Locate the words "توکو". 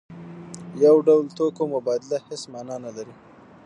1.37-1.63